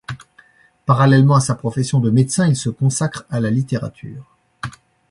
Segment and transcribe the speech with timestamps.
[0.87, 4.25] Parallèlement à sa profession de médecin, il se consacre à la littérature.